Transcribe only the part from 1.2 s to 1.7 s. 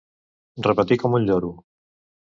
un lloro.